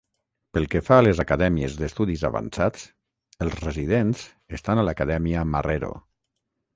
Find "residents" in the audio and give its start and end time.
3.59-4.23